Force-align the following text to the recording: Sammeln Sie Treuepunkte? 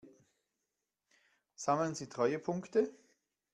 Sammeln 1.55 1.93
Sie 1.93 2.09
Treuepunkte? 2.09 2.89